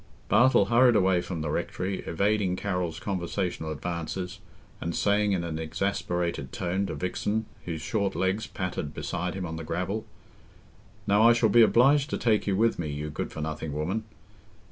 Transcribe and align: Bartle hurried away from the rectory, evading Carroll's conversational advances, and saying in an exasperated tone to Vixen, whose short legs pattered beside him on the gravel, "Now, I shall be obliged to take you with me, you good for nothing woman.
Bartle 0.29 0.65
hurried 0.65 0.95
away 0.95 1.21
from 1.21 1.41
the 1.41 1.51
rectory, 1.51 1.99
evading 2.07 2.55
Carroll's 2.55 2.99
conversational 2.99 3.71
advances, 3.71 4.39
and 4.81 4.95
saying 4.95 5.33
in 5.33 5.43
an 5.43 5.59
exasperated 5.59 6.51
tone 6.51 6.87
to 6.87 6.95
Vixen, 6.95 7.45
whose 7.65 7.83
short 7.83 8.15
legs 8.15 8.47
pattered 8.47 8.95
beside 8.95 9.35
him 9.35 9.45
on 9.45 9.57
the 9.57 9.63
gravel, 9.63 10.07
"Now, 11.05 11.29
I 11.29 11.33
shall 11.33 11.49
be 11.49 11.61
obliged 11.61 12.09
to 12.09 12.17
take 12.17 12.47
you 12.47 12.55
with 12.57 12.79
me, 12.79 12.89
you 12.89 13.11
good 13.11 13.31
for 13.31 13.41
nothing 13.41 13.73
woman. 13.73 14.05